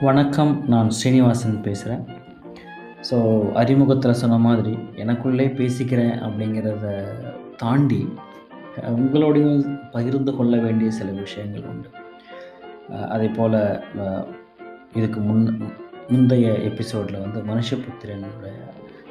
வணக்கம் 0.00 0.64
நான் 0.66 0.90
ஸ்ரீனிவாசன் 0.90 1.62
பேசுகிறேன் 1.62 2.04
ஸோ 3.10 3.16
அறிமுகத்தில் 3.52 4.12
சொன்ன 4.12 4.38
மாதிரி 4.38 4.78
எனக்குள்ளே 4.96 5.46
பேசிக்கிறேன் 5.52 6.14
அப்படிங்கிறத 6.22 7.04
தாண்டி 7.56 8.08
உங்களோடையும் 8.80 9.80
பகிர்ந்து 9.90 10.36
கொள்ள 10.36 10.56
வேண்டிய 10.56 10.90
சில 10.90 11.10
விஷயங்கள் 11.10 11.62
உண்டு. 11.62 11.88
அதே 13.08 13.26
போல் 13.26 13.58
இதுக்கு 14.94 15.20
முன் 15.20 15.60
முந்தைய 16.08 16.52
எபிசோடில் 16.52 17.20
வந்து 17.20 17.40
மனுஷபுத்திரனுடைய 17.40 18.56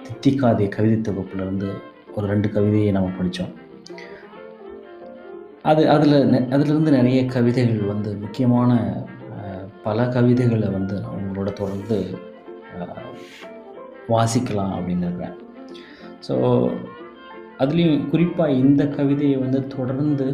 தித்திக்காதி 0.07 0.69
கவிதை 0.69 1.13
தொகுப்புலேருந்து 1.13 1.71
ஒரு 2.15 2.27
ரெண்டு 2.27 2.49
கவிதையை 2.49 2.91
நம்ம 2.91 3.09
படித்தோம் 3.17 3.53
அது 5.61 5.89
அதில் 5.89 6.49
அதிலிருந்து 6.49 6.91
நிறைய 6.91 7.25
கவிதைகள் 7.25 7.81
வந்து 7.81 8.15
முக்கியமான 8.15 8.71
பல 9.87 10.05
கவிதைகளை 10.07 10.69
வந்து 10.69 10.95
நான் 10.99 11.17
உங்களோட 11.17 11.49
தொடர்ந்து 11.53 11.97
வாசிக்கலாம் 14.09 14.73
அப்படின்னு 14.73 15.07
இருக்கிறேன் 15.07 15.37
ஸோ 16.27 16.35
அதுலேயும் 17.59 18.03
குறிப்பாக 18.09 18.57
இந்த 18.57 18.83
கவிதையை 18.87 19.37
வந்து 19.39 19.59
தொடர்ந்து 19.67 20.27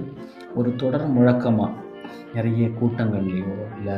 ஒரு 0.56 0.70
தொடர் 0.76 1.06
முழக்கமாக 1.08 1.80
நிறைய 2.34 2.66
கூட்டங்கள்லேயோ 2.80 3.54
இல்லை 3.78 3.98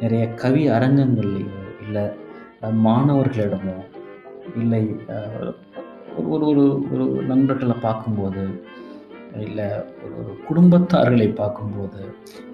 நிறைய 0.00 0.24
கவி 0.34 0.62
அரங்கங்கள்லேயோ 0.68 1.60
இல்லை 1.80 2.04
மாணவர்களிடமோ 2.84 3.76
இல்லை 4.56 4.82
ஒரு 6.18 6.28
ஒரு 6.30 6.44
ஒரு 6.46 6.64
ஒரு 6.92 7.04
நண்பர்களை 7.26 7.76
பார்க்கும்போது 7.82 8.44
இல்லை 9.36 9.66
ஒரு 10.02 10.14
ஒரு 10.20 10.32
குடும்பத்தார்களை 10.48 11.34
பார்க்கும்போது 11.34 12.00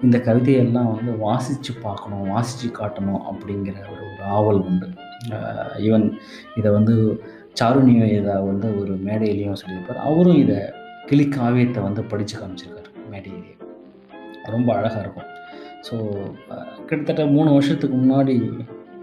இந்த 0.01 0.17
கவிதையெல்லாம் 0.17 0.89
வந்து 0.95 1.17
வாசித்து 1.17 1.73
பார்க்கணும் 1.81 2.29
வாசித்து 2.29 2.67
காட்டணும் 2.79 3.21
அப்படிங்கிற 3.29 3.77
ஒரு 3.93 4.03
ஒரு 4.11 4.23
ஆவல் 4.23 4.61
உண்டு. 4.69 4.87
ஈவன் 5.77 6.07
இதை 6.55 6.71
வந்து 6.71 6.95
சாரு 7.59 7.79
நிவேதா 7.87 8.35
வந்து 8.49 8.67
ஒரு 8.81 8.93
மேடையிலையும் 9.07 9.59
சொல்லியிருப்பார். 9.61 10.05
அவரும் 10.09 10.41
இதை 10.43 10.59
கிளி 11.05 11.25
காவியத்தை 11.27 11.83
வந்து 11.83 12.01
படித்து 12.03 12.35
காமிச்சிருக்காரு 12.37 12.91
மேடையிலேயே. 13.11 13.55
ரொம்ப 14.55 14.69
அழகாக 14.75 15.01
இருக்கும். 15.03 15.31
ஸோ 15.87 15.95
கிட்டத்தட்ட 16.87 17.25
மூணு 17.25 17.49
வருஷத்துக்கு 17.51 17.97
முன்னாடி 17.97 18.35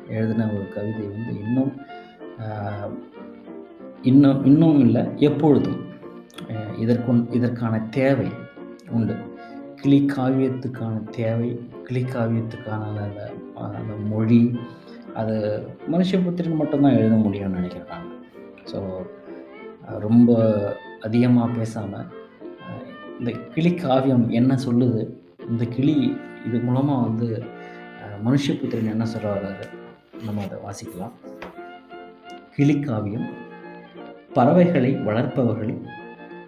எழுதின 0.08 0.46
ஒரு 0.56 0.66
கவிதை 0.74 1.04
வந்து 1.16 1.32
இன்னும் 1.44 1.72
இன்னும் 4.02 4.44
இன்னும் 4.44 4.80
இல்லை 4.80 5.02
எப்பொழுதும். 5.16 5.80
அஹ், 6.48 6.78
இதற்குன் 6.78 7.28
இதற்கான 7.32 7.80
தேவை 7.90 8.28
உண்டு. 8.90 9.14
கிளி 9.74 10.06
காவியத்துக்கான 10.06 11.10
தேவை 11.10 11.48
கிளி 11.84 12.02
காவியத்துக்கான 12.04 12.82
அந்த 13.02 13.20
அந்த 13.74 13.94
மொழி 14.06 14.42
அது 15.14 15.34
மனுஷபுத்திரன் 15.92 16.56
மட்டும்தான் 16.56 16.96
எழுத 16.96 17.14
முடியும்னு 17.16 17.58
நினைக்கிறாங்க. 17.58 18.06
ஸோ 18.64 18.78
ரொம்ப 19.98 20.30
அதிகமாக 21.00 21.58
பேசாமல் 21.58 22.08
இந்த 23.18 23.30
கிளி 23.54 23.74
காவியம் 23.74 24.30
என்ன 24.30 24.58
சொல்லுது? 24.66 25.02
இந்த 25.48 25.64
கிளி 25.66 25.94
இது 26.46 26.58
மூலமாக 26.58 27.06
வந்து 27.06 27.28
மனுஷ 28.18 28.22
மனுஷபுத்திரன் 28.24 28.92
என்ன 28.92 29.04
சொல்ல 29.04 29.28
வர்றாரு 29.32 29.64
நம்ம 30.24 30.42
அதை 30.42 30.58
வாசிக்கலாம். 30.58 31.14
கிளி 32.56 32.80
காவியம் 32.80 33.26
பறவைகளை 34.32 34.92
வளர்ப்பவர்கள் 35.06 35.72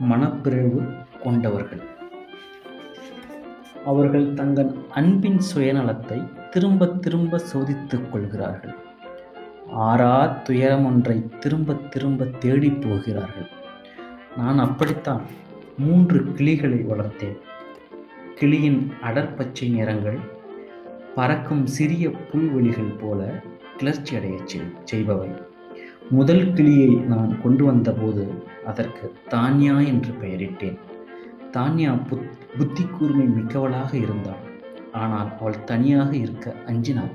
மனப்பிறழ்வு 0.01 0.95
கொண்டவர்கள். 1.23 1.81
அவர்கள் 3.85 4.33
தங்கள் 4.35 4.75
அன்பின் 4.91 5.41
சுயநலத்தை 5.55 6.49
திரும்ப 6.51 6.87
திரும்ப 6.87 7.39
சோதித்துக் 7.39 8.13
கொள்கிறார்கள். 8.13 8.75
ஆறா 9.77 10.43
துயரம் 10.43 10.87
ஒன்றை 10.87 11.29
திரும்ப 11.41 11.75
திரும்ப 11.75 12.25
தேடி 12.25 12.71
போகிறார்கள். 12.71 13.49
நான் 14.37 14.59
அப்படித்தான் 14.59 15.23
மூன்று 15.79 16.33
கிளிகளை 16.33 16.79
வளர்த்தேன். 16.79 17.39
கிளியின் 18.35 18.93
அடர்பச்சை 19.03 19.71
நிறங்கள் 19.71 20.19
பறக்கும் 21.15 21.67
சிறிய 21.67 22.11
புல்வெளிகள் 22.11 22.99
போல 23.01 23.43
கிளர்ச்சி 23.77 24.17
அடையச் 24.17 24.57
செய்- 24.57 24.77
செய்பவை. 24.93 25.55
முதல் 26.11 26.53
கிளியை 26.53 26.89
நான் 26.89 27.43
கொண்டு 27.43 27.65
வந்தபோது 27.65 28.43
அதற்கு 28.65 29.15
தான்யா 29.31 29.87
என்று 29.87 30.13
பெயரிட்டேன். 30.13 30.79
தான்யா 31.53 31.99
புத் 32.11 32.31
புத்தி 32.59 32.85
கூர்மை 32.85 33.27
மிக்கவளாக 33.27 33.95
இருந்தாள். 33.95 34.43
ஆனால் 34.93 35.39
அவள் 35.39 35.65
தனியாக 35.65 36.17
இருக்க 36.17 36.55
அஞ்சினாள். 36.67 37.11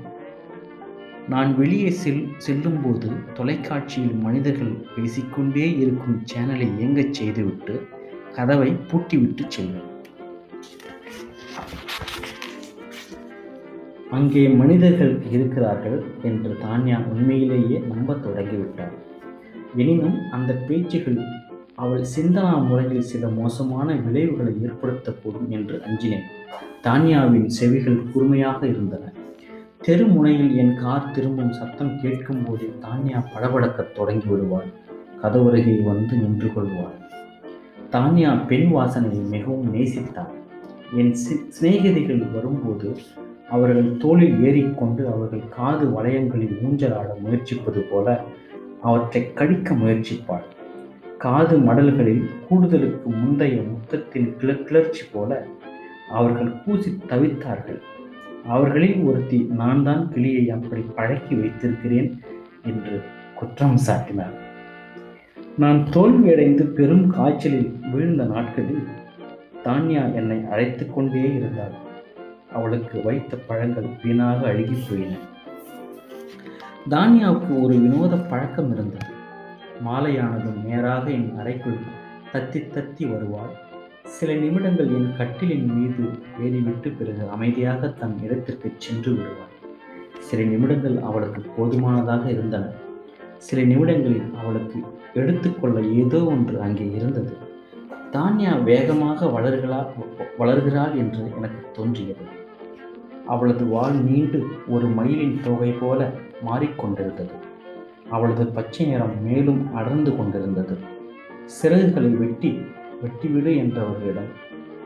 நான் 1.28 1.56
வெளியே 1.56 1.90
செல் 1.90 2.28
செல்லும்போது 2.38 3.10
தொலைக்காட்சியில் 3.34 4.14
மனிதர்கள் 4.14 4.86
பேசிக்கொண்டே 4.96 5.78
இருக்கும் 5.78 6.22
சேனலை 6.34 6.78
இயங்கச் 6.78 7.14
செய்துவிட்டு 7.14 7.88
கதவை 8.32 8.70
பூட்டிவிட்டு 8.72 9.44
செல்வேன். 9.48 9.90
அங்கே 14.12 14.48
மனிதர்கள் 14.48 15.22
இருக்கிறார்கள் 15.30 16.02
என்று 16.22 16.58
தான்யா 16.62 17.06
உண்மையிலேயே 17.06 17.82
நம்பத் 17.88 18.26
தொடங்கிவிட்டாள். 18.26 18.92
எனினும் 19.76 20.18
அந்த 20.30 20.52
பேச்சுகள் 20.52 21.18
அவள் 21.74 22.04
சிந்தனா 22.16 22.66
முறையில் 22.66 23.00
சில 23.00 23.28
மோசமான 23.28 23.94
விளைவுகளை 23.94 24.56
ஏற்படுத்தக்கூடும் 24.64 25.48
என்று 25.48 25.82
அஞ்சினேன். 25.84 26.26
தான்யாவின் 26.82 27.46
செவிகள் 27.46 28.02
கூர்மையாக 28.12 28.66
இருந்தன. 28.66 29.12
தெருமுனையில் 29.86 30.56
என் 30.56 30.76
கார் 30.76 31.10
திரும்பும் 31.10 31.52
சத்தம் 31.52 32.00
கேட்கும் 32.00 32.44
போது 32.44 32.72
தான்யா 32.80 33.24
படபடக்கத் 33.34 33.94
தொடங்கி 33.94 34.26
விடுவாள் 34.26 34.66
கதவருகே 35.22 35.82
வந்து 35.82 36.16
நின்று 36.16 36.52
கொள்வாள் 36.52 37.00
தான்யா 37.92 38.46
பெண் 38.46 38.70
வாசனையை 38.72 39.28
மிகவும் 39.28 39.74
நேசித்தாள். 39.74 40.32
என் 40.94 41.12
சி- 41.12 41.48
சிநேகிதிகள் 41.60 42.32
வரும்போது 42.32 42.96
அவர்கள் 43.54 43.90
தோளில் 44.02 44.36
ஏறிக்கொண்டு 44.46 45.02
அவர்கள் 45.12 45.44
காது 45.56 45.84
வளையங்களில் 45.96 46.56
ஊஞ்சலாட 46.66 47.08
முயற்சிப்பது 47.24 47.80
போல 47.90 48.06
அவற்றை 48.88 49.22
கடிக்க 49.38 49.74
முயற்சிப்பாள். 49.74 50.46
காது 51.24 51.56
மடல்களில் 51.58 52.22
கூடுதலுக்கு 52.46 53.08
முந்தைய 53.22 53.56
முத்தத்தின் 53.70 54.30
கிள 54.38 54.52
கிளர்ச்சி 54.68 55.04
போல 55.12 55.30
அவர்கள் 56.18 56.52
கூசி 56.62 56.90
தவித்தார்கள். 57.10 57.80
அவர்களில் 58.54 58.98
ஒருத்தி 59.08 59.38
நான் 59.60 59.82
தான் 59.82 60.02
கிளியை 60.14 60.44
அப்படி 60.56 60.82
பழக்கி 60.96 61.34
வைத்திருக்கிறேன் 61.34 62.10
என்று 62.70 62.96
குற்றம் 63.38 63.78
சாட்டினார். 63.86 64.34
நான் 65.62 65.80
தோல்வியடைந்து 65.94 66.64
பெரும் 66.78 67.06
காய்ச்சலில் 67.16 67.70
வீழ்ந்த 67.92 68.24
நாட்களில் 68.34 68.84
தான்யா 69.64 70.04
என்னை 70.20 70.38
அழைத்து 70.52 70.84
கொண்டே 70.94 71.24
இருந்தாள். 71.38 71.74
அவளுக்கு 72.54 73.02
வைத்த 73.04 73.36
பழங்கள் 73.36 73.88
வீணாக 74.04 74.48
அழுகிப் 74.48 74.84
போயின. 74.88 75.12
தானியாவுக்கு 76.88 77.62
ஒரு 77.62 77.74
வினோத 77.74 78.16
பழக்கம் 78.16 78.72
இருந்தது. 78.72 79.06
மாலையானதும் 79.86 80.64
நேராக 80.64 81.10
என் 81.10 81.34
அறைக்குள் 81.38 81.78
தத்தி 82.32 82.60
தத்தி 82.74 83.10
வருவாள். 83.12 83.52
சில 84.04 84.34
நிமிடங்கள் 84.34 84.86
என் 84.86 85.12
கட்டிலின் 85.18 85.68
மீது 85.74 86.04
ஏறிவிட்டு 86.40 86.90
பிறகு 86.90 87.28
அமைதியாக 87.28 87.88
தன் 87.88 88.16
இடத்திற்கு 88.22 88.72
சென்று 88.76 89.12
விடுவாள். 89.12 89.52
சில 90.18 90.42
நிமிடங்கள் 90.42 90.98
அவளுக்கு 91.02 91.42
போதுமானதாக 91.56 92.30
இருந்தன. 92.30 92.70
சில 93.36 93.62
நிமிடங்களில் 93.62 94.30
அவளுக்கு 94.40 94.80
எடுத்துக்கொள்ள 95.14 95.80
ஏதோ 95.80 96.24
ஒன்று 96.24 96.60
அங்கே 96.60 96.90
இருந்தது. 96.90 97.36
தான்யா 98.12 98.62
வேகமாக 98.62 99.26
வளர்களா 99.26 99.86
வளர்கிறாள் 100.38 100.94
என்று 100.94 101.22
எனக்கு 101.36 101.70
தோன்றியது. 101.72 102.40
அவளது 103.34 103.64
வால் 103.74 103.98
நீண்டு 104.08 104.38
ஒரு 104.74 104.86
மயிலின் 104.98 105.36
தொகை 105.44 105.70
போல 105.72 106.00
மாறிக்கொண்டிருந்தது. 106.46 107.34
அவளது 108.10 108.44
பச்சை 108.56 108.84
நிறம் 108.86 109.16
மேலும் 109.22 109.60
அடர்ந்து 109.74 110.12
கொண்டிருந்தது. 110.16 110.74
சிறகுகளை 111.56 112.10
வெட்டி 112.22 112.50
வெட்டிவிடு 113.02 113.52
என்றவர்களிடம் 113.62 114.30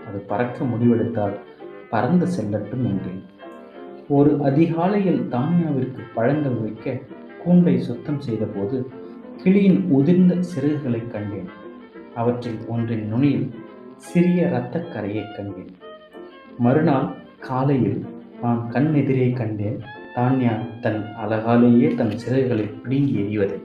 அது 0.08 0.18
பறக்க 0.30 0.58
முடிவெடுத்தால் 0.64 1.36
பறந்து 1.90 2.26
செல்லட்டும் 2.36 2.84
என்றேன். 2.90 3.22
ஒரு 4.08 4.32
அதிகாலையில் 4.48 5.22
தான்யாவிற்கு 5.34 6.02
பழங்கள் 6.14 6.58
வைக்க 6.62 6.98
கூண்டை 7.44 7.74
சுத்தம் 7.88 8.20
செய்தபோது 8.26 8.76
கிளியின் 9.42 9.80
உதிர்ந்த 9.96 10.34
சிறகுகளை 10.52 11.02
கண்டேன். 11.06 11.50
அவற்றில் 12.14 12.60
ஒன்றின் 12.68 13.06
நுனியில் 13.12 13.48
சிறிய 14.08 14.40
இரத்தக்கரையை 14.46 15.24
கண்டேன். 15.36 15.72
மறுநாள் 16.58 17.08
காலையில் 17.48 18.00
நான் 18.42 18.68
கண் 18.68 18.94
எதிரே 18.94 19.30
கண்டேன். 19.30 19.80
தான்யா 20.14 20.80
தன் 20.80 21.06
அழகாலேயே 21.24 21.94
தன் 21.94 22.08
சிறகுகளை 22.08 22.82
பிடுங்கி 22.82 23.20
எறிவதை. 23.20 23.62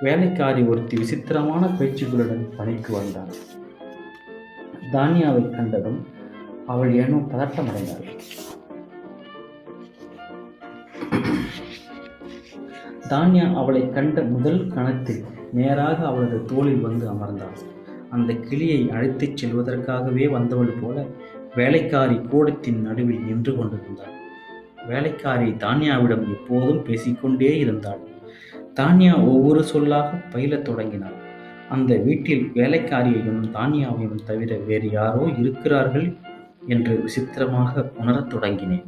வேலைக்காரி 0.00 0.62
ஒருத்தி 0.62 0.96
விசித்திரமான 0.96 1.66
பேச்சுகளுடன் 1.66 2.56
பணிக்கு 2.56 2.92
வந்தாள். 2.92 3.32
தானியாவை 4.92 5.50
கண்டதும் 5.50 6.06
அவள் 6.66 6.94
ஏனோ 6.94 7.16
பதட்டமடைந்தாள். 7.16 8.18
தானியா 13.08 13.54
அவளை 13.54 13.90
கண்ட 13.90 14.22
முதல் 14.22 14.66
கணத்தில் 14.66 15.24
நேராக 15.52 16.06
அவளது 16.06 16.44
தோளில் 16.44 16.80
வந்து 16.80 17.12
அமர்ந்தாள். 17.12 17.58
அந்த 18.10 18.34
கிளியை 18.34 18.90
அழைத்துச் 18.90 19.44
செல்வதற்காகவே 19.44 20.30
வந்தவள் 20.30 20.74
போல 20.80 21.06
வேலைக்காரி 21.54 22.20
கூடத்தின் 22.30 22.82
நடுவில் 22.82 23.20
நின்று 23.20 23.56
கொண்டிருந்தாள். 23.56 24.14
வேலைக்காரி 24.86 25.50
தானியாவிடம் 25.50 26.28
எப்போதும் 26.28 26.82
பேசிக்கொண்டே 26.82 27.58
இருந்தாள். 27.58 27.98
தானியா 28.74 29.26
ஒவ்வொரு 29.26 29.62
சொல்லாக 29.64 30.20
பயிலத் 30.30 30.62
தொடங்கினாள். 30.62 31.16
அந்த 31.68 31.96
வீட்டில் 31.96 32.50
வேலைக்காரியையும் 32.54 33.42
தானியாவையும் 33.52 34.24
தவிர 34.24 34.56
வேறு 34.56 34.90
யாரோ 34.90 35.30
இருக்கிறார்கள் 35.38 36.16
என்று 36.66 37.00
விசித்திரமாக 37.02 37.90
உணரத் 37.98 38.34
தொடங்கினேன். 38.34 38.84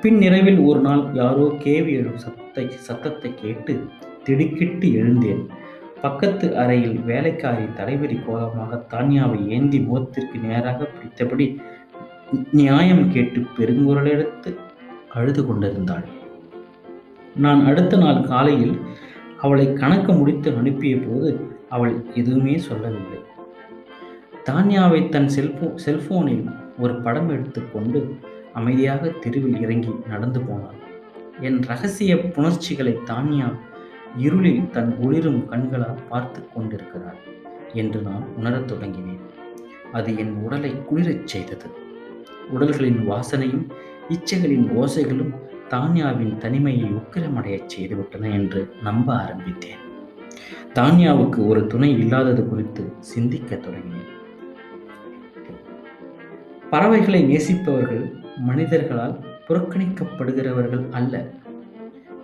பின்னிரவில் 0.00 0.58
ஒரு 0.58 0.80
நாள் 0.80 1.08
யாரோ 1.12 1.54
கேவி 1.64 1.92
எழும் 1.92 2.18
சத்தத்தை 2.18 2.70
சத்தத்தை 2.70 3.34
கேட்டு 3.34 3.84
திடுக்கிட்டு 4.24 4.92
எழுந்தேன். 4.92 5.48
பக்கத்து 6.02 6.46
அறையில் 6.56 6.96
வேலைக்காரி 7.00 7.64
தலைவரி 7.78 8.16
கோலமாக 8.24 8.78
தான்யாவை 8.92 9.38
ஏந்தி 9.48 9.78
முகத்திற்கு 9.80 10.38
நேராக 10.38 10.88
பிடித்தபடி 10.94 11.46
நியாயம் 12.50 13.04
கேட்டு 13.10 13.40
பெருங்குரலெடுத்து 13.56 14.50
அழுது 15.14 15.42
கொண்டிருந்தாள். 15.46 16.06
நான் 17.36 17.60
அடுத்த 17.66 17.96
நாள் 17.96 18.20
காலையில் 18.22 18.76
அவளை 19.40 19.66
கணக்கு 19.72 20.12
முடித்து 20.12 20.48
அனுப்பிய 20.56 20.96
போது 20.96 21.30
அவள் 21.68 21.94
எதுவுமே 22.14 22.58
சொல்லவில்லை. 22.58 23.20
தானியாவை 24.44 25.00
தன் 25.08 25.30
செல்போ 25.36 25.66
செல்போனில் 25.74 26.44
ஒரு 26.78 26.94
படம் 26.94 27.28
எடுத்துக்கொண்டு 27.28 28.00
அமைதியாக 28.52 29.12
தெருவில் 29.24 29.60
இறங்கி 29.60 29.92
நடந்து 30.08 30.40
போனாள். 30.40 30.78
என் 31.40 31.60
ரகசிய 31.62 32.14
புணர்ச்சிகளை 32.34 32.94
தானியா 33.10 33.48
இருளில் 34.16 34.70
தன் 34.70 34.96
ஒளிரும் 34.96 35.48
கண்களால் 35.48 35.98
பார்த்து 36.08 36.48
கொண்டிருக்கிறார் 36.54 37.16
என்று 37.72 38.00
நான் 38.00 38.24
உணரத் 38.36 38.72
தொடங்கினேன். 38.72 39.20
அது 39.92 40.18
என் 40.18 40.34
உடலை 40.34 40.74
குளிரச் 40.86 41.24
செய்தது. 41.24 41.66
உடல்களின் 42.54 43.10
வாசனையும் 43.10 43.70
இச்சைகளின் 44.08 44.68
ஓசைகளும் 44.76 45.34
தான்யாவின் 45.68 46.36
தனிமையை 46.36 46.88
உக்கிரமடையச் 46.88 47.68
செய்துவிட்டன 47.76 48.32
என்று 48.32 48.74
நம்ப 48.82 49.14
ஆரம்பித்தேன். 49.14 49.78
தான்யாவுக்கு 50.74 51.46
ஒரு 51.46 51.66
துணை 51.66 51.98
இல்லாதது 51.98 52.48
குறித்து 52.48 52.92
சிந்திக்க 52.98 53.54
தொடங்கினேன். 53.54 54.10
பறவைகளை 56.70 57.24
நேசிப்பவர்கள் 57.24 58.14
மனிதர்களால் 58.36 59.24
புறக்கணிக்கப்படுகிறவர்கள் 59.48 60.90
அல்ல. 60.90 61.30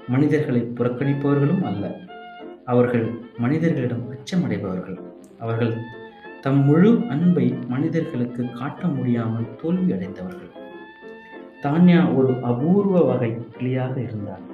மனிதர்களை 0.09 0.73
புறக்கணிப்பவர்களும் 0.75 1.63
அல்ல. 1.63 1.85
அவர்கள் 2.65 3.07
மனிதர்களிடம் 3.39 4.05
அச்சமடைபவர்கள். 4.11 4.99
அவர்கள் 5.39 5.75
தம் 6.41 6.65
முழு 6.65 7.03
அன்பை 7.09 7.55
மனிதர்களுக்கு 7.69 8.51
காட்ட 8.59 8.87
முடியாமல் 8.87 9.55
தோல்வி 9.63 9.93
அடைந்தவர்கள். 9.93 10.53
தான்யா 11.63 12.17
ஒரு 12.17 12.35
அபூர்வ 12.43 13.01
வகை 13.03 13.37
கிளியாக 13.57 14.01
இருந்தார் 14.01 14.45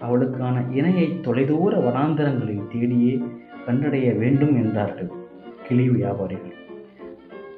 அவளுக்கான 0.00 0.64
இணையை 0.70 1.20
தொலைதூர 1.22 1.72
வனாந்தரங்களில் 1.78 2.68
தேடியே 2.74 3.14
கண்டடைய 3.66 4.18
வேண்டும் 4.18 4.54
என்றார்கள் 4.56 5.10
கிளி 5.66 5.88
வியாபாரிகள். 5.88 6.56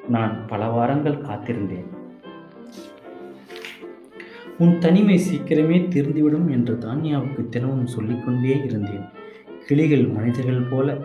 நான் 0.09 0.35
பல 0.47 0.67
வாரங்கள் 0.67 1.23
காத்திருந்தேன். 1.23 1.89
உன் 4.59 4.79
தனிமை 4.79 5.19
சீக்கிரமே 5.19 5.77
தீர்ந்துவிடும் 5.89 6.51
என்று 6.51 6.79
தானியாவுக்கு 6.79 7.49
தினமும் 7.49 7.87
சொல்லிக்கொண்டே 7.87 8.61
இருந்தேன். 8.65 9.05
கிளிகள் 9.67 10.07
மனிதர்கள் 10.07 10.67
போல 10.71 10.97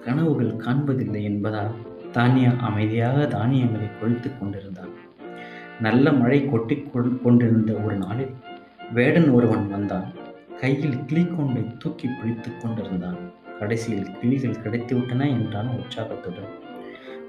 கனவுகள் 0.00 0.56
காண்பதில்லை 0.56 1.22
என்பதால் 1.22 1.70
தானியா 2.12 2.56
அமைதியாக 2.56 3.26
தானியங்களை 3.26 3.88
கொழித்து 4.00 4.38
கொண்டிருந்தான். 4.38 4.88
நல்ல 5.80 6.12
மழை 6.12 6.46
கொட்டி 6.46 6.84
கொண்டிருந்த 7.22 7.72
ஒரு 7.72 7.96
நாளில் 7.96 8.34
வேடன் 8.92 9.30
ஒருவன் 9.30 9.68
வந்தான். 9.68 10.12
கையில் 10.60 10.96
கிளிக்கொண்டை 10.96 11.76
தூக்கி 11.76 12.08
பிடித்து 12.08 12.50
கொண்டிருந்தான். 12.56 13.18
கடைசியில் 13.58 14.10
கிளிகள் 14.20 14.62
கிடைத்துவிட்டன 14.64 15.28
என்றான் 15.28 15.68
உற்சாகத்துடன். 15.68 16.50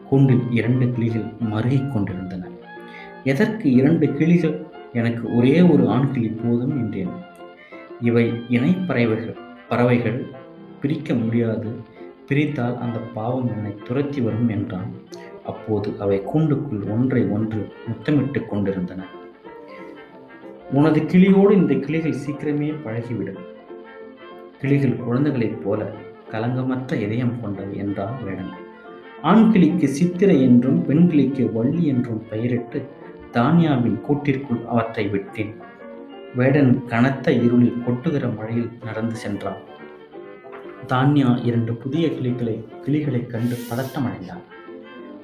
கூண்டில் 0.09 0.51
இரண்டு 0.51 0.91
கிளிகள் 0.91 1.25
மருகிக் 1.39 1.93
கொண்டிருந்தன. 1.93 2.47
எதற்கு 3.23 3.71
இரண்டு 3.71 4.13
கிளிகள் 4.13 4.67
எனக்கு 4.93 5.35
ஒரே 5.35 5.61
ஒரு 5.61 5.83
ஆண்கிளி 5.83 6.37
போதும் 6.43 6.69
என்றேன். 6.69 7.09
இவை 7.99 8.43
இணை 8.49 8.77
பறவைகள் 8.87 9.35
பறவைகள் 9.69 10.27
பிரிக்க 10.81 11.13
முடியாது. 11.13 11.75
பிரித்தால் 12.27 12.77
அந்த 12.77 12.99
பாவம் 12.99 13.47
என்னை 13.47 13.75
துரத்தி 13.83 14.21
வரும் 14.21 14.49
என்றான். 14.49 14.91
அப்போது 15.45 15.95
அவை 15.99 16.21
கூண்டுக்குள் 16.33 16.91
ஒன்றை 16.91 17.27
ஒன்று 17.27 17.71
முத்தமிட்டு 17.87 18.45
கொண்டிருந்தன. 18.45 19.03
உனது 20.71 21.01
கிளியோடு 21.01 21.51
இந்த 21.51 21.73
கிளிகள் 21.73 22.19
சீக்கிரமே 22.27 22.73
பழகிவிடும். 22.85 23.39
கிளிகள் 24.59 24.95
குழந்தைகளைப் 24.95 25.63
போல 25.63 25.91
கலங்கமற்ற 26.31 27.01
இதயம் 27.01 27.41
கொண்டவை 27.41 27.77
என்றான் 27.77 28.23
வேடன். 28.23 28.51
ஆண்கிளிக்கு 29.23 29.85
சித்திரை 29.85 30.41
என்றும் 30.41 30.89
பெண்கிளிக்கு 30.89 31.53
வள்ளி 31.53 31.85
என்றும் 31.85 32.23
பெயரிட்டு 32.29 32.85
தானியாவின் 33.31 34.01
கூட்டிற்குள் 34.01 34.65
அவற்றை 34.69 35.07
விட்டேன். 35.07 35.55
வேடன் 36.35 36.85
கனத்த 36.85 37.31
இருளில் 37.31 37.83
கொட்டுகிற 37.87 38.35
மழையில் 38.35 38.69
நடந்து 38.85 39.15
சென்றான். 39.15 39.67
தான்யா 40.87 41.45
இரண்டு 41.45 41.73
புதிய 41.73 42.09
கிளிகளை 42.09 42.65
கிளிகளைக் 42.85 43.29
கண்டு 43.29 43.55
பதட்டமடைந்தான் 43.71 44.41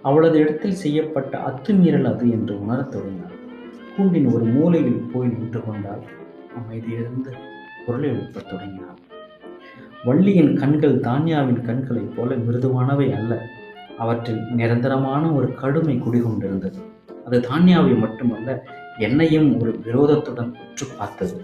அவளது 0.01 0.39
இடத்தில் 0.39 0.73
செய்யப்பட்ட 0.73 1.37
அத்துமீறல் 1.37 2.13
அது 2.13 2.29
என்று 2.29 2.61
உணரத் 2.61 2.91
தொடங்கினாள். 2.91 3.33
கூண்டின் 3.95 4.25
ஒரு 4.25 4.43
மூலையில் 4.43 5.09
போய் 5.13 5.27
நின்று 5.27 5.63
கொண்டால் 5.65 6.03
அமைதியிலிருந்து 6.55 7.33
குரலை 7.85 8.09
எழுப்பத் 8.09 8.49
தொடங்கினாள். 8.49 8.97
வள்ளியின் 10.05 10.57
கண்கள் 10.57 10.99
தான்யாவின் 10.99 11.61
கண்களைப் 11.61 12.15
போல 12.15 12.35
மிருதுவானவை 12.35 13.15
அல்ல. 13.15 13.47
அவற்றில் 13.97 14.41
நிரந்தரமான 14.53 15.31
ஒரு 15.31 15.55
கடுமை 15.61 16.01
குடிகொண்டிருந்தது. 16.01 16.93
அது 17.25 17.37
தான்யாவை 17.39 17.93
மட்டுமல்ல 17.99 18.49
என்னையும் 18.97 19.49
ஒரு 19.59 19.71
விரோதத்துடன் 19.85 20.51
உற்று 20.63 20.85
பார்த்தது. 20.97 21.41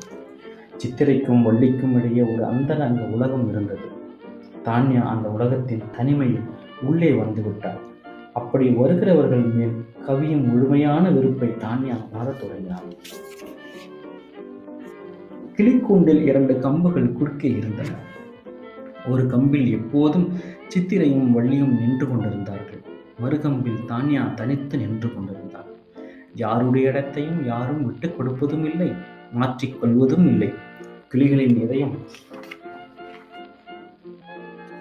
சித்திரைக்கும் 0.78 1.42
வள்ளிக்கும் 1.42 1.96
இடையே 1.96 2.22
ஒரு 2.22 2.44
அந்தரங்க 2.46 3.02
உலகம் 3.16 3.46
இருந்தது. 3.50 3.88
தான்யா 4.66 5.04
அந்த 5.04 5.28
உலகத்தின் 5.30 5.84
தனிமையில் 5.98 6.46
உள்ளே 6.82 7.12
வந்து 7.12 7.42
விட்டார் 7.44 7.82
அப்படி 8.34 8.66
வருகிறவர்கள் 8.70 9.46
மேல் 9.56 9.76
கவியும் 10.08 10.46
முழுமையான 10.46 11.04
வெறுப்பை 11.10 11.50
தான்யா 11.50 11.96
உணரத் 12.12 12.40
தொடங்கினார் 12.42 12.88
கிளிக்கூண்டில் 15.56 16.22
இரண்டு 16.22 16.54
கம்புகள் 16.60 17.14
குறுக்கே 17.14 17.50
இருந்தன. 17.52 17.90
ஒரு 19.10 19.24
கம்பில் 19.24 19.70
எப்போதும் 19.70 20.28
சித்திரையும் 20.74 21.30
வள்ளியும் 21.36 21.74
நின்று 21.80 22.10
கொண்டிருந்தார்கள். 22.10 22.82
மறுகம்பில் 23.22 23.82
தான்யா 23.88 24.34
தனித்து 24.34 24.78
நின்று 24.78 25.10
கொண்டது. 25.14 25.41
யாருடைய 26.36 26.90
இடத்தையும் 26.90 27.46
யாரும் 27.46 27.86
விட்டுக் 27.86 28.22
கொடுப்பதும் 28.22 28.66
இல்லை 28.66 28.94
மாற்றிக்கொள்வதும் 29.40 30.28
இல்லை. 30.28 30.54
கிளிகளின் 31.08 31.62
இதயம் 31.62 31.98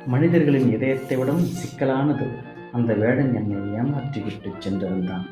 மனிதர்களின் 0.07 0.73
இதயத்தை 0.73 1.17
விடவும் 1.17 1.47
சிக்கலானது. 1.47 2.27
அந்த 2.73 2.95
வேடன் 2.95 3.35
என்னை 3.35 3.81
ஏமாற்றிவிட்டு 3.81 4.53
சென்றிருந்தான். 4.59 5.27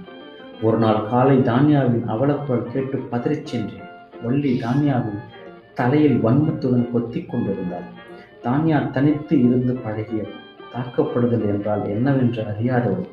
ஒரு 0.63 0.79
நாள் 0.79 1.09
காலை 1.11 1.39
தானியாவின் 1.39 2.09
அவலக்குரல் 2.09 2.73
கேட்டு 2.73 3.09
பதறிச் 3.13 3.47
சென்றேன். 3.47 3.87
வள்ளி 4.23 4.61
தானியாவின் 4.61 5.21
தலையில் 5.75 6.25
வன்மத்துடன் 6.25 6.91
கொத்தி 6.91 7.25
கொண்டிருந்தாள். 7.25 7.89
தானியா 8.43 8.91
தனித்து 8.91 9.39
இருந்து 9.39 9.75
பழகியது. 9.75 10.31
தாக்கப்படுதல் 10.75 11.47
என்றால் 11.47 11.89
என்னவென்று 11.89 12.43
அறியாதவள் 12.43 13.09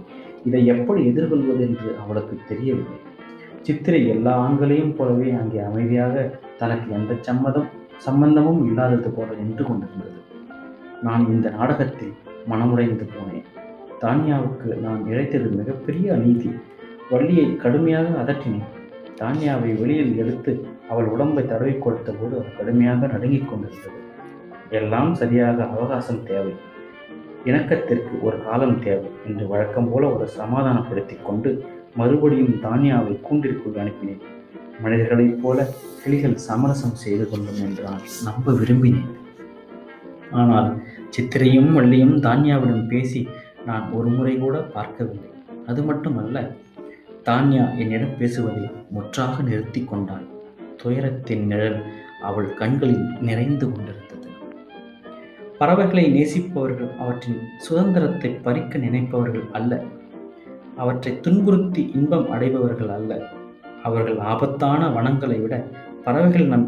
இதை 0.45 0.65
எப்படி 0.65 1.01
எதிர்கொள்வது 1.05 1.61
என்று 1.67 1.89
அவளுக்கு 2.03 2.35
தெரியவில்லை. 2.47 2.97
சித்திரை 3.61 4.07
எல்லா 4.07 4.33
ஆண்களையும் 4.37 4.95
போலவே 4.95 5.31
அங்கே 5.31 5.59
அமைதியாக 5.59 6.39
தனக்கு 6.57 6.87
எந்த 6.91 7.13
சம்மதம் 7.21 7.69
சம்பந்தமும் 7.97 8.61
இல்லாதது 8.67 9.09
போல 9.09 9.27
நின்று 9.41 9.63
கொண்டிருந்தது. 9.65 10.19
நான் 11.01 11.23
இந்த 11.27 11.49
நாடகத்தில் 11.49 12.13
மனமுடைந்து 12.49 13.05
போனேன். 13.15 13.45
தானியாவுக்கு 13.99 14.69
நான் 14.75 15.01
இழைத்தது 15.05 15.49
மிகப்பெரிய 15.49 16.13
அநீதி. 16.13 16.49
வள்ளியை 17.09 17.55
கடுமையாக 17.55 18.07
அதட்டினேன். 18.21 18.69
தானியாவை 19.21 19.71
வெளியில் 19.81 20.17
எடுத்து 20.17 20.53
அவள் 20.89 21.05
உடம்பை 21.05 21.43
தடவி 21.45 21.73
கொடுத்த 21.77 22.11
போது 22.11 22.35
அது 22.39 22.49
கடுமையாக 22.57 23.07
நடுங்கிக் 23.07 23.49
கொண்டிருந்தது. 23.49 23.99
எல்லாம் 24.69 25.13
சரியாக 25.13 25.57
அவகாசம் 25.65 26.23
தேவை. 26.23 26.53
இணக்கத்திற்கு 27.49 28.13
ஒரு 28.27 28.37
காலம் 28.45 28.79
தேவை 28.83 29.09
என்று 29.27 29.43
வழக்கம் 29.47 29.89
போல 29.91 30.03
ஒரு 30.15 30.25
சமாதானப்படுத்திக் 30.37 31.25
கொண்டு 31.25 31.49
மறுபடியும் 31.99 32.55
தானியாவை 32.63 33.13
கூண்டிற்குள் 33.21 33.79
அனுப்பினேன். 33.81 34.23
மனிதர்களைப் 34.83 35.41
போல 35.41 35.67
கிளிகள் 36.03 36.37
சமரசம் 36.47 36.99
செய்து 37.03 37.25
கொள்ளும் 37.29 37.59
என்று 37.65 37.83
நான் 37.83 38.07
நம்ப 38.23 38.51
விரும்பினேன். 38.51 39.11
ஆனால் 40.41 40.69
சித்திரையும் 41.15 41.71
வள்ளியும் 41.77 42.15
தான்யாவிடம் 42.25 42.87
பேசி 42.87 43.21
நான் 43.65 43.85
ஒரு 43.91 44.09
முறை 44.09 44.33
கூட 44.37 44.55
பார்க்கவில்லை. 44.75 45.29
அது 45.67 45.83
மட்டுமல்ல 45.83 46.37
தான்யா 47.29 47.65
என்னிடம் 47.81 48.17
பேசுவதை 48.19 48.65
முற்றாக 48.89 49.35
நிறுத்தி 49.41 49.83
கொண்டாள். 49.83 50.25
துயரத்தின் 50.81 51.45
நிழல் 51.45 51.79
அவள் 52.21 52.49
கண்களில் 52.53 53.05
நிறைந்து 53.21 53.65
கொண்டிருந்தது 53.71 54.04
பறவைகளை 55.59 56.03
நேசிப்பவர்கள் 56.15 56.97
அவற்றின் 56.97 57.41
சுதந்திரத்தை 57.57 58.29
பறிக்க 58.45 58.77
நினைப்பவர்கள் 58.77 59.45
அல்ல. 59.51 59.81
அவற்றை 60.77 61.19
துன்புறுத்தி 61.19 61.91
இன்பம் 61.95 62.27
அடைபவர்கள் 62.31 62.91
அல்ல. 62.97 63.11
அவர்கள் 63.83 64.17
ஆபத்தான 64.31 64.89
வனங்களை 64.89 65.37
விட 65.41 65.67
பறவைகள் 66.03 66.47
நம் 66.47 66.65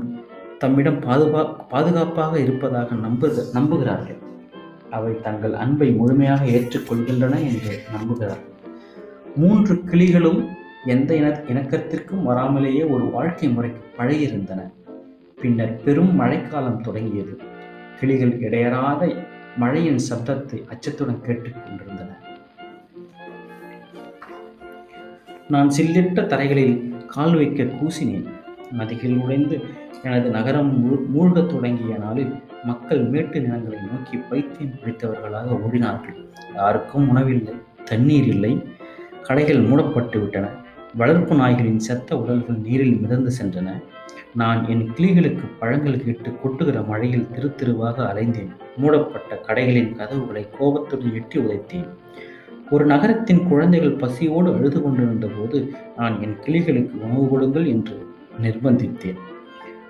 தம்மிடம் 0.57 0.99
பாதுகா 0.99 1.41
பாதுகாப்பாக 1.69 2.39
இருப்பதாக 2.39 2.95
நம்பு 2.95 3.27
நம்புகிறார்கள். 3.53 4.19
அவை 4.89 5.11
தங்கள் 5.21 5.53
அன்பை 5.53 5.89
முழுமையாக 5.91 6.45
ஏற்றுக்கொள்கின்றன 6.45 7.35
என்று 7.49 7.73
நம்புகிறார்கள் 7.95 8.55
மூன்று 9.35 9.73
கிளிகளும் 9.75 10.39
எந்த 10.85 11.15
இன 11.15 11.27
இணக்கத்திற்கும் 11.47 12.23
வராமலேயே 12.27 12.83
ஒரு 12.89 13.05
வாழ்க்கை 13.15 13.49
முறைக்கு 13.49 13.81
பழகியிருந்தன. 13.97 14.61
பின்னர் 15.41 15.75
பெரும் 15.85 16.15
மழைக்காலம் 16.15 16.81
தொடங்கியது. 16.81 17.33
கிளிகள் 17.99 18.39
இடையறாத 18.39 19.15
மழையின் 19.57 19.99
சப்தத்தை 20.09 20.63
அச்சத்துடன் 20.67 21.23
கேட்டுக்கொண்டிருந்தன 21.25 22.15
நான் 25.47 25.69
சில்லிட்ட 25.77 26.21
தரைகளில் 26.21 27.05
கால் 27.05 27.35
வைக்க 27.35 27.63
கூசினேன். 27.63 28.25
நதிகள் 28.77 29.17
உடைந்து 29.17 29.61
எனது 30.03 30.29
நகரம் 30.29 30.71
மூழ் 30.81 31.03
மூழ்கத் 31.15 31.49
தொடங்கிய 31.49 31.95
நாளில் 31.95 32.33
மக்கள் 32.63 33.03
மேட்டு 33.03 33.41
நிலங்களை 33.41 33.79
நோக்கி 33.79 34.17
பைத்தியம் 34.17 34.73
பிடித்தவர்களாக 34.73 35.59
ஓடினார்கள். 35.65 36.25
யாருக்கும் 36.55 37.09
உணவில்லை 37.09 37.53
தண்ணீர் 37.83 38.25
இல்லை. 38.25 38.63
கடைகள் 39.21 39.61
மூடப்பட்டு 39.61 40.19
விட்டன 40.19 40.47
வளர்ப்பு 40.95 41.35
நாய்களின் 41.35 41.83
செத்த 41.87 42.17
உடல்கள் 42.17 42.55
நீரில் 42.55 42.99
மிதந்து 42.99 43.31
சென்றன. 43.41 43.69
நான் 44.35 44.67
என் 44.67 44.89
கிளிகளுக்கு 44.95 45.45
பழங்கள் 45.59 46.03
கேட்டு 46.03 46.29
கொட்டுகிற 46.29 46.87
மழையில் 46.87 47.31
திரு 47.31 47.55
திருவாக 47.55 48.13
அலைந்தேன். 48.13 48.49
மூடப்பட்ட 48.77 49.41
கடைகளின் 49.47 49.95
கதவுகளை 49.95 50.47
கோபத்துடன் 50.57 51.13
எட்டி 51.13 51.39
உதைத்தேன். 51.39 51.87
ஒரு 52.71 52.85
நகரத்தின் 52.85 53.47
குழந்தைகள் 53.47 53.91
பசியோடு 53.91 54.53
அழுது 54.53 54.81
கொண்டிருந்த 54.81 55.27
போது 55.27 55.73
நான் 55.97 56.21
என் 56.21 56.37
கிளிகளுக்கு 56.45 56.91
உணவு 56.91 57.27
கொடுங்கள் 57.29 57.65
என்று 57.65 58.07
நிர்பந்தித்தேன். 58.41 59.17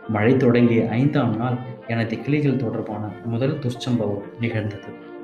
மழை 0.10 0.38
தொடங்கிய 0.38 0.90
ஐந்தாம் 0.90 1.38
நாள் 1.38 1.58
எனது 1.88 2.22
கிளிகள் 2.22 2.56
தொடர்பான 2.56 3.12
முதல் 3.26 3.60
துர்ச்சம்பவம் 3.60 4.24
நிகழ்ந்தது. 4.40 5.16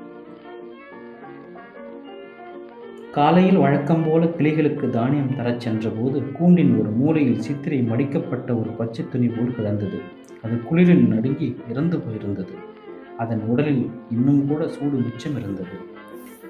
காலையில் 3.14 3.56
வழக்கம் 3.56 4.04
போல 4.06 4.24
கிளிகளுக்கு 4.24 4.88
தானியம் 4.88 5.36
தரச் 5.36 5.60
சென்றபோது 5.60 6.32
கூண்டின் 6.32 6.78
ஒரு 6.80 6.90
மூலையில் 6.90 7.40
சித்திரை 7.40 7.82
மடிக்கப்பட்ட 7.82 8.60
ஒரு 8.60 8.70
பச்சை 8.70 9.04
துணி 9.08 9.26
போல் 9.26 9.54
கிடந்தது. 9.54 9.98
அது 10.42 10.54
குளிரில் 10.54 11.06
நடுங்கி 11.08 11.56
இறந்து 11.68 11.96
போயிருந்தது. 11.96 12.54
அதன் 13.18 13.40
உடலில் 13.40 13.90
இன்னும் 14.10 14.48
கூட 14.48 14.68
சூடு 14.68 14.96
மிச்சம் 14.96 15.38
இருந்தது. 15.38 15.76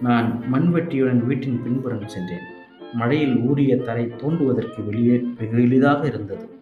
நான் 0.00 0.42
மண்வெட்டியுடன் 0.52 1.26
வீட்டின் 1.26 1.62
பின்புறம் 1.62 2.08
சென்றேன். 2.08 2.46
மழையில் 2.92 3.36
ஊறிய 3.38 3.76
தரை 3.76 4.04
தோண்டுவதற்கு 4.04 4.84
வெளியே 4.84 5.22
வெகு 5.38 5.62
எளிதாக 5.62 6.06
இருந்தது. 6.06 6.58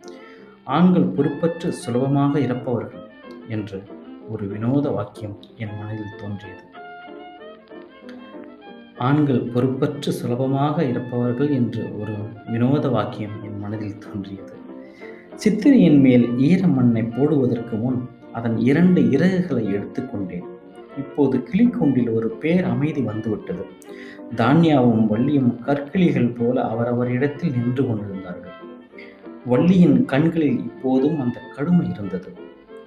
ஆண்கள் 0.65 1.13
பொறுப்பற்று 1.17 1.73
சுலபமாக 1.73 2.39
இறப்பவர்கள் 2.39 3.07
என்று 3.49 3.83
ஒரு 4.29 4.47
வினோத 4.47 4.89
வாக்கியம் 4.89 5.39
என் 5.57 5.77
மனதில் 5.79 6.19
தோன்றியது. 6.19 6.72
ஆண்கள் 8.99 9.51
பொறுப்பற்று 9.55 10.13
சுலபமாக 10.13 10.85
இருப்பவர்கள் 10.85 11.51
என்று 11.51 11.99
ஒரு 12.01 12.13
வினோத 12.51 12.89
வாக்கியம் 12.89 13.37
என் 13.43 13.59
மனதில் 13.59 13.99
தோன்றியது. 13.99 14.55
சித்திரையின் 15.37 16.01
மேல் 16.01 16.37
ஈர 16.37 16.67
மண்ணை 16.67 17.03
போடுவதற்கு 17.03 17.77
முன் 17.77 18.09
அதன் 18.33 18.59
இரண்டு 18.59 19.01
இறகுகளை 19.01 19.65
எடுத்துக்கொண்டேன் 19.65 20.49
இப்போது 20.99 21.39
கிளிக்கூண்டில் 21.39 22.11
ஒரு 22.11 22.31
பேர் 22.31 22.65
அமைதி 22.65 23.03
வந்துவிட்டது. 23.03 23.65
தான்யாவும் 24.37 25.05
வள்ளியும் 25.07 25.61
கற்கிளிகள் 25.67 26.35
போல 26.35 26.63
அவரவர் 26.63 27.09
இடத்தில் 27.09 27.51
நின்று 27.51 27.87
கொண்டிருந்தார்கள். 27.87 28.57
வள்ளியின் 29.47 30.05
கண்களில் 30.05 30.59
இப்போதும் 30.59 31.21
அந்த 31.21 31.41
கடுமை 31.57 31.91
இருந்தது. 31.91 32.33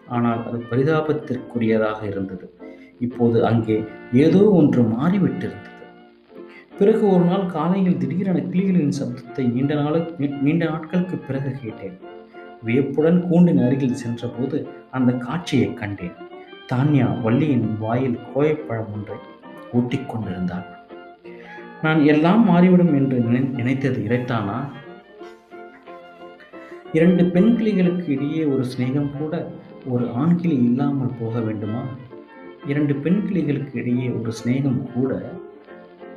ஆனால் 0.08 0.46
அது 0.48 0.58
பரிதாபத்திற்குரியதாக 0.72 2.08
இருந்தது. 2.08 2.54
இப்போது 3.00 3.46
அங்கே 3.46 3.84
ஏதோ 4.12 4.50
ஒன்று 4.50 4.82
மாறிவிட்டிருந்தது. 4.82 5.75
பிறகு 6.80 7.04
ஒரு 7.10 7.24
நாள் 7.24 7.46
காலையில் 7.46 7.98
திடீரென 7.98 8.40
கிளிகளின் 8.40 8.96
சப்தத்தை 9.00 9.44
நீண்ட 9.52 9.74
நாளுக்கு 9.76 10.30
நீண்ட 10.46 10.66
நாட்களுக்கு 10.66 11.18
பிறகு 11.18 11.52
கேட்டேன். 11.52 11.98
வியப்புடன் 12.64 13.20
கூண்டின் 13.28 13.62
அருகில் 13.66 13.94
சென்றபோது 13.94 14.58
அந்த 14.92 15.12
காட்சியை 15.14 15.74
கண்டேன். 15.74 16.18
தான்யா 16.72 17.22
வள்ளியின் 17.22 17.78
வாயில் 17.80 18.18
கோயப்பழம் 18.34 18.92
ஒன்றை 18.94 19.18
ஊட்டிக் 19.72 20.10
கொண்டிருந்தாள். 20.10 20.66
நான் 21.82 22.02
எல்லாம் 22.06 22.44
மாறிவிடும் 22.46 22.94
என்று 22.94 23.20
நினை 23.20 23.42
நினைத்தது 23.60 24.02
இறைத்தானா? 24.08 24.58
இரண்டு 26.92 27.26
பெண் 27.26 27.52
கிளிகளுக்கு 27.60 28.08
இடையே 28.08 28.44
ஒரு 28.46 28.66
சிநேகம் 28.74 29.12
கூட 29.18 29.34
ஒரு 29.86 30.06
ஆண் 30.10 30.36
கிளி 30.36 30.56
இல்லாமல் 30.64 31.18
போக 31.20 31.40
வேண்டுமா? 31.40 31.82
இரண்டு 32.68 32.96
பெண் 32.96 33.22
கிளிகளுக்கு 33.28 33.76
இடையே 33.76 34.10
ஒரு 34.10 34.32
சிநேகம் 34.40 34.80
கூட 34.94 35.12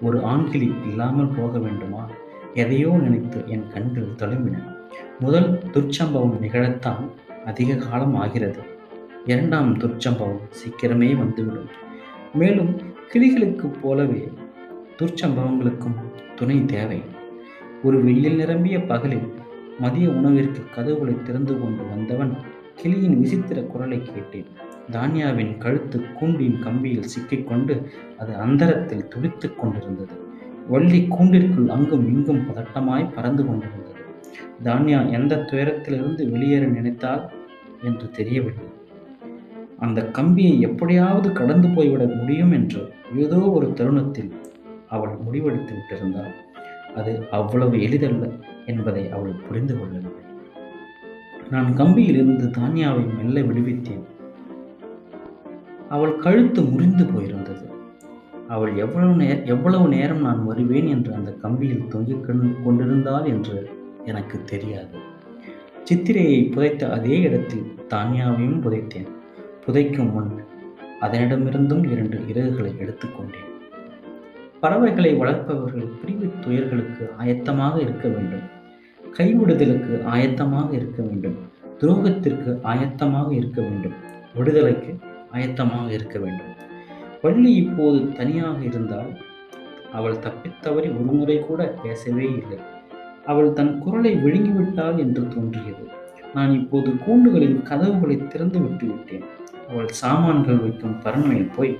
ஒரு 0.01 0.19
ஆண்கிளி 0.19 0.87
இல்லாமல் 0.87 1.29
போக 1.29 1.59
வேண்டுமா? 1.59 2.11
எதையோ 2.55 2.89
நினைத்து 2.89 3.43
என் 3.47 3.69
கண்கள் 3.69 4.15
தழும்பின 4.17 4.77
முதல் 5.21 5.59
துர்ச்சம்பவம் 5.73 6.39
நிகழத்தான் 6.41 7.09
அதிக 7.45 7.75
காலம் 7.75 8.15
ஆகிறது. 8.15 8.59
இரண்டாம் 9.25 9.79
துர்ச்சம்பவம் 9.79 10.41
சீக்கிரமே 10.51 11.17
வந்துவிடும். 11.17 11.69
மேலும் 12.35 12.77
கிளிகளுக்குப் 13.13 13.81
போலவே 13.81 14.33
துர்ச்சம்பவங்களுக்கும் 14.99 15.99
துணை 16.35 16.65
தேவை. 16.65 17.03
ஒரு 17.83 18.05
வெயில் 18.05 18.37
நிரம்பிய 18.37 18.85
பகலில் 18.85 19.33
மதிய 19.79 20.11
உணவிற்கு 20.11 20.61
கதவுகளை 20.75 21.23
திறந்து 21.23 21.61
கொண்டு 21.61 21.83
வந்தவன் 21.89 22.37
கிளியின் 22.83 23.21
விசித்திர 23.21 23.61
குரலை 23.63 24.03
கேட்டேன். 24.03 24.47
தானியாவின் 24.91 25.59
கழுத்து 25.59 26.13
கூண்டின் 26.13 26.59
கம்பியில் 26.63 27.05
சிக்கிக்கொண்டு 27.05 27.91
அது 28.19 28.35
அந்தரத்தில் 28.35 29.09
துடித்துக் 29.09 29.61
கொண்டிருந்தது. 29.61 30.15
வள்ளி 30.69 31.07
கூண்டிற்குள் 31.09 31.69
அங்கும் 31.69 32.07
இங்கும் 32.09 32.45
பதட்டமாய் 32.49 33.13
பறந்து 33.15 33.47
கொண்டிருந்தது. 33.47 33.95
தானியா 34.65 35.11
எந்த 35.11 35.37
துயரத்திலிருந்து 35.37 36.31
வெளியேற 36.31 36.67
நினைத்தால் 36.67 37.31
என்று 37.83 38.11
தெரியவில்லை. 38.11 38.67
அந்த 39.79 40.05
கம்பியை 40.05 40.61
எப்படியாவது 40.61 41.33
கடந்து 41.33 41.69
போய்விட 41.69 42.05
முடியும் 42.05 42.53
என்று 42.53 42.93
ஏதோ 43.17 43.37
ஒரு 43.37 43.73
தருணத்தில் 43.73 44.33
அவள் 44.89 45.11
முடிவெடுத்து 45.11 45.75
விட்டிருந்தாள். 45.75 46.35
அது 46.95 47.27
அவ்வளவு 47.31 47.83
எளிதல்ல 47.83 48.27
என்பதை 48.67 49.11
அவள் 49.11 49.41
புரிந்து 49.49 49.79
கொள்ளவில்லை. 49.79 50.25
நான் 51.51 51.77
கம்பியிலிருந்து 51.77 52.47
தானியாவை 52.59 53.17
மெல்ல 53.17 53.41
விடுவித்தேன். 53.41 54.07
அவள் 55.89 56.19
கழுத்து 56.19 56.63
முறிந்து 56.63 57.05
போயிருந்தது. 57.05 57.67
அவள் 58.49 58.77
எவ்வளவு 58.77 59.15
நே 59.15 59.43
எவ்வளவு 59.45 59.89
நேரம் 59.89 60.21
நான் 60.21 60.45
வருவேன் 60.45 60.87
என்று 60.87 61.15
அந்த 61.15 61.31
கம்பியில் 61.43 61.89
தொங்கிக் 61.89 62.25
கொண்டிருந்தாள் 62.65 63.25
என்று 63.25 63.71
எனக்கு 64.05 64.45
தெரியாது. 64.45 64.97
சித்திரையை 65.91 66.53
புதைத்த 66.53 66.93
அதே 66.93 67.21
இடத்தில் 67.21 67.67
தானியாவையும் 67.89 68.61
புதைத்தேன். 68.61 69.11
புதைக்கும் 69.67 70.13
முன் 70.13 70.33
அதனிடமிருந்தும் 71.01 71.85
இரண்டு 71.91 72.19
இறகுகளை 72.19 72.73
எடுத்துக்கொண்டேன் 72.79 73.47
பறவைகளை 74.61 75.15
வளர்ப்பவர்கள் 75.15 75.91
பிரிவு 76.01 76.27
துயர்களுக்கு 76.41 77.05
ஆயத்தமாக 77.19 77.81
இருக்க 77.81 78.09
வேண்டும். 78.09 78.47
கைவிடுதலுக்கு 79.19 79.95
ஆயத்தமாக 80.05 80.73
இருக்க 80.73 81.03
வேண்டும். 81.03 81.37
துரோகத்திற்கு 81.81 82.51
ஆயத்தமாக 82.63 83.33
இருக்க 83.33 83.63
வேண்டும். 83.63 83.93
விடுதலைக்கு 84.35 84.99
ஆயத்தமாக 85.33 85.91
இருக்க 85.91 86.19
வேண்டும். 86.19 86.53
வள்ளி 87.23 87.55
இப்போது 87.55 88.13
தனியாக 88.13 88.65
இருந்தால் 88.65 89.11
அவள் 89.93 90.19
தப்பித்தவறி 90.19 90.89
ஒருமுறை 91.01 91.41
கூட 91.41 91.75
பேசவே 91.83 92.25
இல்லை. 92.25 92.59
அவள் 93.25 93.53
தன் 93.53 93.79
குரலை 93.79 94.15
விழுங்கிவிட்டாள் 94.15 94.99
என்று 94.99 95.29
தோன்றியது. 95.29 95.89
நான் 96.35 96.53
இப்போது 96.53 96.91
கூண்டுகளின் 96.91 97.63
கதவுகளை 97.63 98.27
திறந்து 98.27 98.61
விட்டு 98.61 98.87
விட்டேன். 98.87 99.25
அவள் 99.69 99.89
சாமான்கள் 99.89 100.59
வைக்கும் 100.59 101.01
பரண்மையில் 101.01 101.53
போய். 101.57 101.79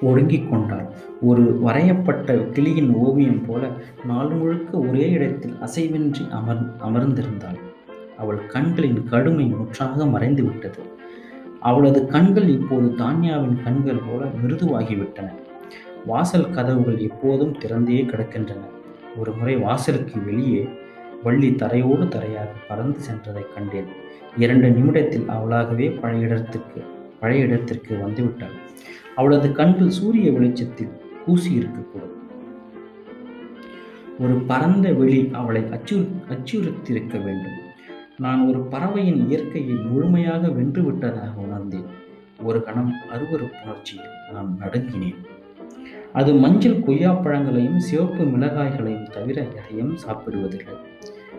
ஒடுங்கிக் 0.00 0.50
கொண்டாள். 0.50 0.86
ஒரு 1.20 1.60
வரையப்பட்ட 1.64 2.34
கிளியின் 2.50 2.94
ஓவியம் 2.94 3.44
போல 3.46 3.70
நாள் 4.06 4.28
முழுக்க 4.28 4.78
ஒரே 4.78 5.10
இடத்தில் 5.10 5.56
அசைவின்றி 5.60 6.30
அமர் 6.30 6.64
அமர்ந்திருந்தாள். 6.78 7.60
அவள் 8.18 8.46
கண்களின் 8.46 9.08
கடுமை 9.08 9.46
முற்றாக 9.46 10.06
மறைந்து 10.06 10.44
விட்டது 10.44 10.82
அவளது 11.60 12.06
கண்கள் 12.06 12.48
இப்போது 12.48 12.86
தான்யாவின் 13.04 13.62
கண்கள் 13.62 14.00
போல 14.08 14.24
மிருதுவாகிவிட்டன. 14.24 15.28
வாசல் 16.06 16.50
கதவுகள் 16.50 16.98
எப்போதும் 16.98 17.56
திறந்தே 17.58 17.98
கிடக்கின்றன. 18.04 18.62
ஒரு 19.18 19.32
முறை 19.32 19.56
வாசலுக்கு 19.56 20.24
வெளியே 20.24 20.68
வள்ளி 21.22 21.50
தரையோடு 21.50 22.06
தரையாக 22.14 22.50
பறந்து 22.68 23.00
சென்றதை 23.08 23.44
கண்டேன். 23.54 23.90
இரண்டு 24.36 24.70
நிமிடத்தில் 24.70 25.26
அவளாகவே 25.28 26.00
பழைய 26.00 26.26
இடத்திற்கு 26.26 26.80
பழைய 27.20 27.44
இடத்திற்கு 27.44 27.94
வந்துவிட்டாள். 27.94 28.56
அவளது 29.16 29.52
கண்கள் 29.52 29.90
சூரிய 29.90 30.32
வெளிச்சத்தில் 30.32 30.92
கூசி 31.24 31.58
இருக்கக்கூடும் 31.58 32.18
ஒரு 34.18 34.34
பரந்த 34.34 34.92
வெளி 34.92 35.30
அவளை 35.32 35.62
அச்சு 35.70 36.08
அச்சுறுத்தியிருக்க 36.28 37.24
வேண்டும். 37.24 37.61
நான் 38.22 38.40
ஒரு 38.46 38.60
பறவையின் 38.60 39.20
இயற்கையை 39.28 39.74
முழுமையாக 39.74 40.48
வென்று 40.48 40.82
விட்டதாக 40.82 41.40
உணர்ந்தேன். 41.40 41.88
ஒரு 42.42 42.58
கணம் 42.62 42.92
அருவறுப்புணர்ச்சியில் 43.14 44.10
நான் 44.32 44.50
நடுங்கினேன். 44.58 45.18
அது 46.12 46.34
மஞ்சள் 46.34 46.82
கொய்யாப்பழங்களையும் 46.86 47.76
சிவப்பு 47.76 48.24
மிளகாய்களையும் 48.24 49.10
தவிர 49.10 49.46
எதையும் 49.58 49.94
சாப்பிடுவதில்லை. 50.06 50.76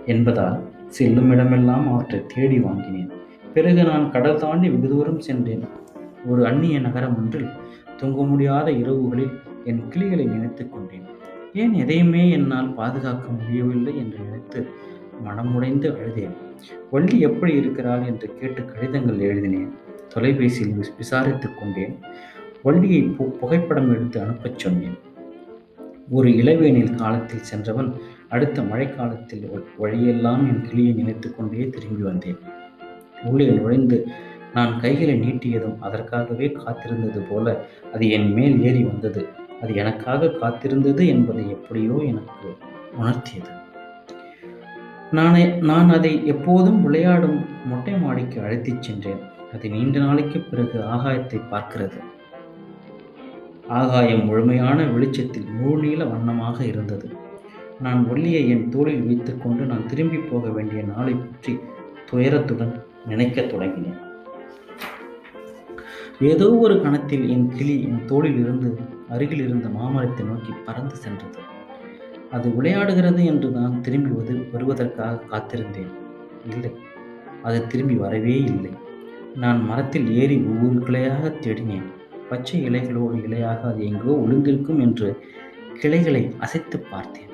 என்பதால் 0.06 0.58
செல்லும் 0.88 1.30
இடமெல்லாம் 1.30 1.86
அவற்றை 1.94 2.20
தேடி 2.28 2.60
வாங்கினேன். 2.60 3.12
பிறகு 3.54 3.84
நான் 3.84 4.12
கடல் 4.12 4.40
தாண்டி 4.40 4.70
வெகு 4.70 4.90
தூரம் 4.96 5.20
சென்றேன். 5.20 5.66
ஒரு 6.26 6.46
அந்நிய 6.46 6.80
நகரம் 6.80 7.18
ஒன்றில் 7.18 7.50
தூங்க 7.98 8.24
முடியாத 8.24 8.72
இரவுகளில் 8.72 9.34
என் 9.64 9.88
கிளிகளை 9.88 10.26
நினைத்து 10.26 10.70
கொண்டேன். 10.70 11.08
ஏன் 11.54 11.74
எதையுமே 11.74 12.30
என்னால் 12.30 12.74
பாதுகாக்க 12.74 13.28
முடியவில்லை 13.32 13.98
என்று 13.98 14.20
நினைத்து 14.20 14.62
மனமுடைந்து 15.26 15.88
அழுதேன். 15.98 16.36
வள்ளி 16.92 17.20
எப்படி 17.20 17.54
இருக்கிறாள் 17.54 18.06
என்று 18.06 18.34
கேட்டு 18.34 18.66
கடிதங்கள் 18.66 19.20
எழுதினேன். 19.20 19.74
தொலைபேசியில் 20.10 20.86
விசாரித்துக் 20.98 21.60
கொண்டேன். 21.60 22.00
வள்ளியை 22.64 23.02
பு 23.04 23.30
புகைப்படம் 23.30 23.90
எடுத்து 23.90 24.22
அனுப்பச் 24.22 24.60
சொன்னேன். 24.60 24.98
ஒரு 26.10 26.30
இளவேனில் 26.30 26.96
காலத்தில் 26.96 27.42
சென்றவன் 27.42 27.94
அடுத்த 28.30 28.62
மழைக்காலத்தில் 28.62 29.64
வழியெல்லாம் 29.78 30.48
என் 30.48 30.62
கிளியை 30.62 30.94
நினைத்து 30.94 31.36
கொண்டே 31.36 31.68
திரும்பி 31.68 32.04
வந்தேன். 32.04 32.38
உள்ளே 33.24 33.48
நுழைந்து 33.48 34.08
நான் 34.54 34.80
கைகளை 34.80 35.20
நீட்டியதும் 35.20 35.80
அதற்காகவே 35.80 36.48
காத்திருந்தது 36.48 37.22
போல 37.30 37.66
அது 37.94 38.10
என் 38.10 38.34
மேல் 38.34 38.62
ஏறி 38.62 38.84
வந்தது. 38.84 39.28
அது 39.62 39.76
எனக்காக 39.76 40.26
காத்திருந்தது 40.26 41.08
என்பதை 41.08 41.50
எப்படியோ 41.50 41.94
எனக்கு 42.06 42.56
உணர்த்தியது. 43.02 43.62
நான் 45.18 45.36
நான் 45.70 45.90
அதை 45.90 46.12
எப்போதும் 46.26 46.82
விளையாடும் 46.84 47.40
மொட்டை 47.66 47.94
மாடிக்கு 47.94 48.38
அழைத்துச் 48.42 48.82
சென்றேன். 48.82 49.20
அது 49.54 49.70
நீண்ட 49.70 50.00
நாளைக்கு 50.00 50.40
பிறகு 50.40 50.78
ஆகாயத்தை 50.94 51.40
பார்க்கிறது. 51.52 52.00
ஆகாயம் 53.68 54.26
முழுமையான 54.26 54.86
வெளிச்சத்தில் 54.86 55.52
முழு 55.60 55.78
நீள 55.84 56.06
வண்ணமாக 56.06 56.66
இருந்தது. 56.66 57.10
நான் 57.82 58.02
ஒல்லியை 58.10 58.50
என் 58.50 58.66
தோளில் 58.70 59.06
வைத்துக்கொண்டு 59.06 59.66
நான் 59.66 59.88
திரும்பி 59.88 60.18
போக 60.18 60.50
வேண்டிய 60.50 60.84
நாளை 60.84 61.14
பற்றி 61.14 61.54
துயரத்துடன் 62.12 62.74
நினைக்கத் 63.06 63.52
தொடங்கினேன். 63.54 64.02
ஏதோ 66.32 66.50
ஒரு 66.66 66.82
கணத்தில் 66.82 67.30
என் 67.30 67.48
கிளி 67.58 67.78
என் 67.84 68.06
தோளில் 68.06 68.40
இருந்து 68.40 68.72
அருகில் 69.10 69.46
இருந்த 69.48 69.70
மாமரத்தை 69.70 70.26
நோக்கி 70.26 70.54
பறந்து 70.66 70.96
சென்றது. 70.96 71.40
அது 72.34 72.50
விளையாடுகிறது 72.50 73.26
என்று 73.26 73.50
நான் 73.50 73.82
திரும்பி 73.82 74.10
வது 74.10 74.34
வருவதற்காக 74.52 75.24
காத்திருந்தேன். 75.32 75.92
இல்லை 76.50 76.72
அது 77.44 77.68
திரும்பி 77.68 77.96
வரவே 77.96 78.38
இல்லை. 78.44 78.72
நான் 79.36 79.66
மரத்தில் 79.66 80.08
ஏறி 80.14 80.38
ஒவ்வொரு 80.38 80.80
கிளையாக 80.88 81.32
தேடினேன். 81.40 81.86
பச்சை 82.30 82.58
இலைகளோடு 82.70 83.16
இலையாக 83.28 83.62
அது 83.62 83.86
எங்கோ 83.86 84.14
ஒழுங்கிருக்கும் 84.26 84.80
என்று 84.80 85.10
கிளைகளை 85.80 86.24
அசைத்து 86.40 86.80
பார்த்தேன். 86.80 87.32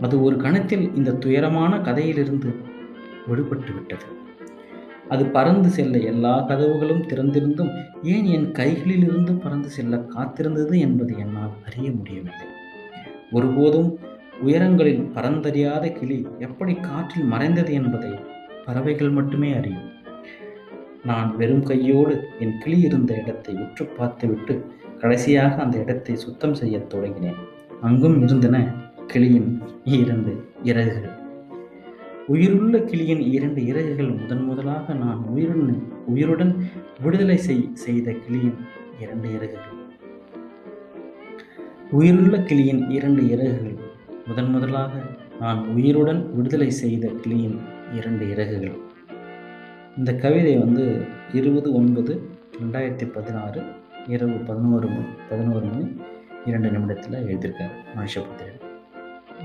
அது 0.00 0.22
ஒரு 0.22 0.36
கணத்தில் 0.36 0.94
இந்த 0.94 1.12
துயரமான 1.12 1.78
கதையிலிருந்து 1.80 2.50
விடுபட்டு 3.28 3.72
விட்டது. 3.74 4.06
அது 5.08 5.26
பறந்து 5.26 5.68
செல்ல 5.68 5.98
எல்லா 5.98 6.32
கதவுகளும் 6.48 7.06
திறந்திருந்தும் 7.10 7.72
ஏன் 8.02 8.24
என் 8.24 8.48
கைகளிலிருந்து 8.52 9.32
பறந்து 9.40 9.68
செல்ல 9.68 9.96
காத்திருந்தது 10.14 10.78
என்பதை 10.78 11.16
என்னால் 11.18 11.54
அறிய 11.66 11.90
முடியவில்லை. 11.90 12.46
ஒருபோதும் 13.32 13.88
உயரங்களில் 14.42 15.10
பறந்தறியாத 15.14 15.92
கிளி 15.92 16.26
எப்படி 16.38 16.74
காற்றில் 16.74 17.24
மறைந்தது 17.24 17.72
என்பதை 17.72 18.10
பறவைகள் 18.64 19.10
மட்டுமே 19.10 19.52
அறியும். 19.52 19.90
நான் 21.04 21.36
வெறும் 21.36 21.62
கையோடு 21.62 22.28
என் 22.38 22.58
கிளி 22.58 22.80
இருந்த 22.80 23.14
இடத்தை 23.14 23.54
உற்று 23.54 23.86
பார்த்துவிட்டு 23.86 24.64
கடைசியாக 24.98 25.62
அந்த 25.62 25.78
இடத்தை 25.78 26.16
சுத்தம் 26.16 26.54
செய்யத் 26.54 26.94
தொடங்கினேன். 26.94 27.38
அங்கும் 27.80 28.22
இருந்தன 28.22 28.74
கிளியின் 29.06 29.62
இரண்டு 29.84 30.44
இறகுகள். 30.62 31.14
உயிருள்ள 32.26 32.78
கிளியின் 32.78 33.20
இரண்டு 33.20 33.66
இறகுகள் 33.66 34.10
முதன் 34.10 34.44
முதலாக 34.44 34.94
நான் 34.94 35.24
உயிருடன் 35.26 35.82
உயிருடன் 36.06 36.64
விடுதலை 37.02 37.36
செய் 37.36 37.70
செய்த 37.72 38.10
கிளியின் 38.10 38.58
இரண்டு 39.00 39.32
இறகுகள். 39.32 39.74
உயிருள்ள 41.90 42.38
கிளியின் 42.38 42.90
இரண்டு 42.90 43.30
இறகுகள் 43.30 43.75
முதன் 44.26 44.50
முதலாக 44.50 44.92
நான் 45.40 45.66
உயிருடன் 45.66 46.34
விடுதலை 46.34 46.70
செய்த 46.70 47.08
கிளியின் 47.08 47.60
இரண்டு 47.94 48.30
இறகுகள். 48.30 48.76
இந்த 49.96 50.14
கவிதை 50.14 50.58
வந்து 50.58 51.04
இருபது 51.32 51.74
ஒன்பது 51.74 52.28
ரெண்டாயிரத்தி 52.60 53.12
பதினாறு 53.12 53.62
இரவு 54.06 54.32
பதினோரு 54.32 54.88
மணி 54.88 55.04
பதினோரு 55.28 55.66
மணி 55.66 55.96
இரண்டு 56.46 56.70
நிமிடத்தில் 56.70 57.26
எழுதியிருக்காரு 57.26 57.76
மனுஷபுத்திரன். 57.96 58.60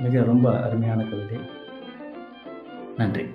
மிக 0.02 0.24
ரொம்ப 0.24 0.62
அருமையான 0.62 1.04
கவிதை. 1.04 1.40
நன்றி. 2.98 3.26